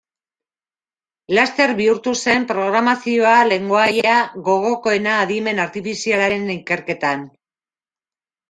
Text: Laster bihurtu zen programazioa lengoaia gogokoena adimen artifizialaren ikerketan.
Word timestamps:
Laster 1.39 1.73
bihurtu 1.81 2.13
zen 2.23 2.47
programazioa 2.53 3.35
lengoaia 3.51 4.17
gogokoena 4.49 5.15
adimen 5.27 5.63
artifizialaren 5.67 6.49
ikerketan. 6.59 7.29